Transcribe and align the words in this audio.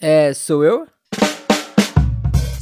É, 0.00 0.32
sou 0.32 0.62
eu? 0.62 0.86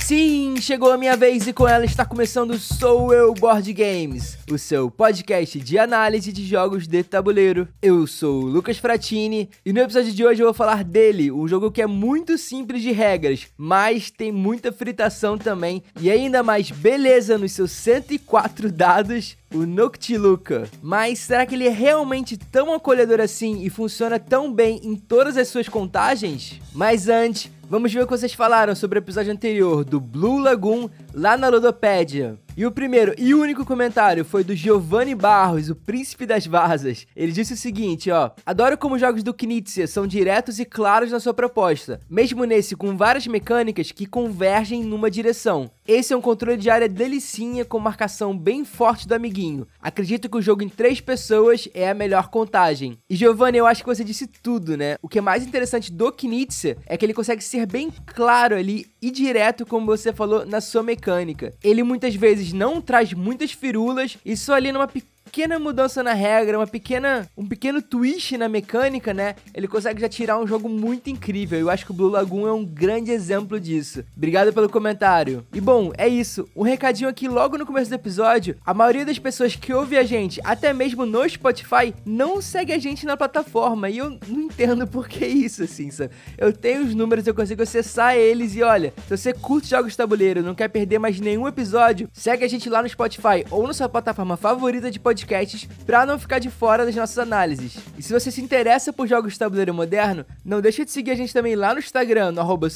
Sim, 0.03 0.55
chegou 0.59 0.91
a 0.91 0.97
minha 0.97 1.17
vez 1.17 1.47
e 1.47 1.53
com 1.53 1.69
ela 1.69 1.85
está 1.85 2.07
começando 2.07 2.57
Sou 2.59 3.13
Eu 3.13 3.35
Board 3.35 3.71
Games, 3.75 4.39
o 4.51 4.57
seu 4.57 4.91
podcast 4.91 5.59
de 5.61 5.79
análise 5.79 6.33
de 6.33 6.47
jogos 6.47 6.87
de 6.87 7.03
tabuleiro. 7.03 7.69
Eu 7.83 8.07
sou 8.07 8.45
o 8.45 8.47
Lucas 8.47 8.79
Fratini 8.79 9.51
e 9.67 9.73
no 9.73 9.81
episódio 9.81 10.13
de 10.13 10.25
hoje 10.25 10.41
eu 10.41 10.47
vou 10.47 10.55
falar 10.55 10.83
dele, 10.83 11.31
um 11.31 11.47
jogo 11.47 11.71
que 11.71 11.83
é 11.83 11.87
muito 11.87 12.39
simples 12.39 12.81
de 12.81 12.93
regras, 12.93 13.49
mas 13.59 14.11
tem 14.11 14.33
muita 14.33 14.73
fritação 14.73 15.37
também 15.37 15.83
e 16.01 16.11
ainda 16.11 16.43
mais 16.43 16.71
beleza 16.71 17.37
nos 17.37 17.53
seus 17.53 17.73
104 17.73 18.73
dados 18.73 19.37
o 19.55 19.67
Noctiluca. 19.67 20.69
Mas 20.83 21.21
será 21.21 21.47
que 21.47 21.55
ele 21.55 21.67
é 21.67 21.71
realmente 21.71 22.37
tão 22.37 22.73
acolhedor 22.73 23.21
assim 23.21 23.63
e 23.63 23.71
funciona 23.71 24.19
tão 24.19 24.53
bem 24.53 24.81
em 24.83 24.97
todas 24.97 25.37
as 25.37 25.49
suas 25.49 25.69
contagens? 25.69 26.61
Mas 26.75 27.09
antes, 27.09 27.51
vamos 27.69 27.93
ver 27.93 28.03
o 28.03 28.07
que 28.07 28.17
vocês 28.17 28.35
falaram 28.35 28.75
sobre 28.75 28.99
o 28.99 29.01
episódio 29.01 29.33
anterior 29.33 29.85
do 29.85 30.01
Blue 30.01 30.39
Lagoon 30.39 30.89
lá 31.15 31.37
na 31.37 31.49
Ludopédia. 31.49 32.39
E 32.59 32.65
o 32.65 32.73
primeiro 32.73 33.15
e 33.19 33.35
único 33.35 33.67
comentário 33.67 34.25
foi 34.25 34.43
do 34.43 34.57
Giovanni 34.57 35.15
Barros, 35.15 35.69
o 35.69 35.77
príncipe 35.77 36.25
das 36.25 36.47
vazas. 36.47 37.07
Ele 37.15 37.31
disse 37.31 37.53
o 37.53 37.57
seguinte, 37.57 38.11
ó: 38.11 38.31
"Adoro 38.47 38.79
como 38.79 38.95
os 38.95 39.01
jogos 39.03 39.23
do 39.23 39.35
Knizia 39.35 39.87
são 39.87 40.07
diretos 40.07 40.59
e 40.59 40.65
claros 40.65 41.11
na 41.11 41.21
sua 41.21 41.35
proposta, 41.35 42.01
mesmo 42.09 42.45
nesse 42.45 42.75
com 42.75 42.97
várias 42.97 43.27
mecânicas 43.27 43.93
que 43.93 44.07
convergem 44.07 44.83
numa 44.83 45.11
direção. 45.11 45.71
Esse 45.87 46.15
é 46.15 46.17
um 46.17 46.21
controle 46.23 46.57
de 46.57 46.71
área 46.71 46.89
delicinha 46.89 47.65
com 47.65 47.79
marcação 47.79 48.37
bem 48.37 48.65
forte 48.65 49.07
do 49.07 49.15
amiguinho. 49.15 49.69
Acredito 49.81 50.29
que 50.29 50.39
o 50.39 50.43
jogo 50.43 50.63
em 50.63 50.69
três 50.69 50.99
pessoas 50.99 51.69
é 51.75 51.91
a 51.91 51.95
melhor 51.95 52.29
contagem. 52.29 52.99
E 53.09 53.15
Giovanni, 53.15 53.59
eu 53.59 53.67
acho 53.67 53.83
que 53.83 53.89
você 53.89 54.03
disse 54.03 54.27
tudo, 54.27 54.79
né? 54.79 54.97
O 55.03 55.09
que 55.09 55.19
é 55.19 55.23
mais 55.23 55.47
interessante 55.47 55.93
do 55.93 56.11
Knizia 56.11 56.79
é 56.87 56.97
que 56.97 57.05
ele 57.05 57.15
consegue 57.15 57.45
ser 57.45 57.67
bem 57.67 57.93
claro 58.07 58.57
ali 58.57 58.87
e 59.01 59.13
direto, 59.13 59.65
como 59.65 59.87
você 59.87 60.13
falou, 60.13 60.45
na 60.45 60.61
sua 60.61 60.83
mecânica. 60.83 61.53
Ele 61.63 61.85
muitas 61.85 62.17
vezes 62.17 62.46
não 62.53 62.81
traz 62.81 63.13
muitas 63.13 63.53
firulas 63.53 64.17
só 64.37 64.55
ali 64.55 64.73
numa 64.73 64.87
pequena 64.87 65.16
pequena 65.27 65.59
mudança 65.59 66.03
na 66.03 66.13
regra, 66.13 66.57
uma 66.57 66.67
pequena, 66.67 67.29
um 67.37 67.47
pequeno 67.47 67.83
twist 67.83 68.39
na 68.39 68.49
mecânica, 68.49 69.13
né? 69.13 69.35
Ele 69.53 69.67
consegue 69.67 70.01
já 70.01 70.09
tirar 70.09 70.39
um 70.39 70.47
jogo 70.47 70.69
muito 70.69 71.11
incrível. 71.11 71.59
Eu 71.59 71.69
acho 71.69 71.85
que 71.85 71.91
o 71.91 71.95
Blue 71.95 72.09
Lagoon 72.09 72.47
é 72.47 72.53
um 72.53 72.65
grande 72.65 73.11
exemplo 73.11 73.59
disso. 73.59 74.05
Obrigado 74.17 74.53
pelo 74.53 74.69
comentário. 74.69 75.45
E 75.53 75.61
bom, 75.61 75.93
é 75.99 76.07
isso. 76.07 76.49
Um 76.55 76.63
recadinho 76.63 77.11
aqui 77.11 77.29
logo 77.29 77.59
no 77.59 77.67
começo 77.67 77.91
do 77.91 77.95
episódio. 77.95 78.57
A 78.65 78.73
maioria 78.73 79.05
das 79.05 79.19
pessoas 79.19 79.57
que 79.57 79.75
ouve 79.75 79.99
a 79.99 80.05
gente, 80.05 80.41
até 80.45 80.73
mesmo 80.73 81.05
no 81.05 81.29
Spotify, 81.29 81.93
não 82.05 82.41
segue 82.41 82.73
a 82.73 82.79
gente 82.79 83.05
na 83.05 83.17
plataforma. 83.17 83.91
E 83.91 83.99
eu 83.99 84.11
não 84.29 84.43
entendo 84.43 84.87
por 84.87 85.09
que 85.09 85.27
isso, 85.27 85.65
assim, 85.65 85.91
sabe? 85.91 86.13
Eu 86.39 86.53
tenho 86.53 86.85
os 86.85 86.95
números, 86.95 87.27
eu 87.27 87.35
consigo 87.35 87.63
acessar 87.63 88.17
eles 88.17 88.55
e 88.55 88.63
olha, 88.63 88.95
se 89.09 89.17
você 89.17 89.33
curte 89.33 89.71
jogos 89.71 89.91
de 89.93 89.97
tabuleiro, 89.97 90.41
não 90.43 90.55
quer 90.55 90.69
perder 90.69 91.01
mais 91.01 91.19
nenhum 91.19 91.49
episódio, 91.49 92.09
segue 92.13 92.45
a 92.45 92.49
gente 92.49 92.71
lá 92.71 92.81
no 92.81 92.89
Spotify 92.89 93.45
ou 93.51 93.67
na 93.67 93.75
sua 93.75 93.89
plataforma 93.89 94.37
favorita 94.37 94.89
de 94.89 95.01
podcast 95.01 95.16
podcasts 95.17 95.67
para 95.87 96.05
não 96.05 96.19
ficar 96.19 96.39
de 96.39 96.51
fora 96.51 96.85
das 96.85 96.95
nossas 96.95 97.19
análises. 97.19 97.77
E 97.99 98.03
se 98.03 98.13
você 98.13 98.31
se 98.31 98.43
interessa 98.43 98.93
por 98.93 99.09
jogos 99.09 99.33
de 99.33 99.39
tabuleiro 99.39 99.73
moderno, 99.73 100.25
não 100.45 100.61
deixa 100.61 100.85
de 100.85 100.91
seguir 100.91 101.13
a 101.13 101.15
gente 101.15 101.33
também 101.33 101.57
lá 101.57 101.73
no 101.73 101.81
Instagram, 101.81 102.33
no 102.33 102.41
arroba 102.41 102.69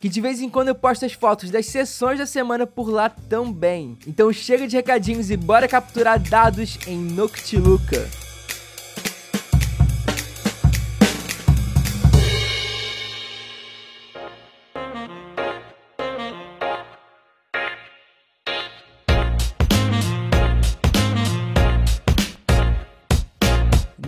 que 0.00 0.08
de 0.08 0.20
vez 0.20 0.40
em 0.40 0.48
quando 0.48 0.68
eu 0.68 0.74
posto 0.74 1.04
as 1.04 1.12
fotos 1.12 1.50
das 1.50 1.66
sessões 1.66 2.18
da 2.18 2.26
semana 2.26 2.66
por 2.66 2.90
lá 2.90 3.08
também. 3.08 3.96
Então 4.06 4.32
chega 4.32 4.66
de 4.66 4.76
recadinhos 4.76 5.30
e 5.30 5.36
bora 5.36 5.68
capturar 5.68 6.18
dados 6.18 6.78
em 6.86 6.98
Noctiluca. 6.98 8.31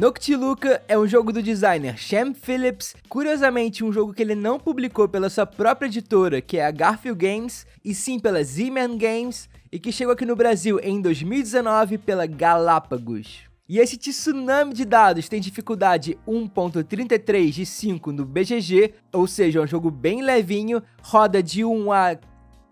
Noctiluca 0.04 0.82
é 0.86 0.98
um 0.98 1.06
jogo 1.06 1.32
do 1.32 1.42
designer 1.42 1.96
Shem 1.96 2.34
Phillips, 2.34 2.94
curiosamente 3.08 3.82
um 3.82 3.90
jogo 3.90 4.12
que 4.12 4.20
ele 4.20 4.34
não 4.34 4.60
publicou 4.60 5.08
pela 5.08 5.30
sua 5.30 5.46
própria 5.46 5.86
editora, 5.86 6.42
que 6.42 6.58
é 6.58 6.66
a 6.66 6.70
Garfield 6.70 7.18
Games, 7.18 7.66
e 7.82 7.94
sim 7.94 8.18
pela 8.18 8.44
Z-Man 8.44 8.98
Games, 8.98 9.48
e 9.72 9.78
que 9.78 9.90
chegou 9.90 10.12
aqui 10.12 10.26
no 10.26 10.36
Brasil 10.36 10.78
em 10.82 11.00
2019 11.00 11.96
pela 11.96 12.26
Galápagos. 12.26 13.44
E 13.66 13.78
esse 13.78 13.96
tsunami 13.96 14.74
de 14.74 14.84
dados 14.84 15.26
tem 15.26 15.40
dificuldade 15.40 16.18
1.33 16.28 17.50
de 17.50 17.64
5 17.64 18.12
no 18.12 18.26
BGG, 18.26 18.92
ou 19.10 19.26
seja, 19.26 19.60
é 19.60 19.62
um 19.62 19.66
jogo 19.66 19.90
bem 19.90 20.20
levinho, 20.20 20.82
roda 21.00 21.42
de 21.42 21.64
1 21.64 21.90
a 21.90 22.18